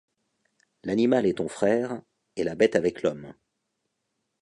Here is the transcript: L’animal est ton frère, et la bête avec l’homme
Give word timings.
L’animal 0.83 1.27
est 1.27 1.37
ton 1.37 1.47
frère, 1.47 2.01
et 2.35 2.43
la 2.43 2.55
bête 2.55 2.75
avec 2.75 3.03
l’homme 3.03 3.35